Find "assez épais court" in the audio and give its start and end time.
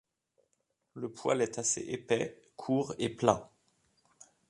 1.59-2.95